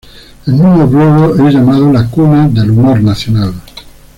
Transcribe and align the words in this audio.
El 0.47 0.53
mismo 0.55 0.89
pueblo 0.89 1.47
es 1.47 1.53
llamado 1.53 1.93
La 1.93 2.09
cuna 2.09 2.47
del 2.49 2.71
humor 2.71 3.03
nacional. 3.03 3.53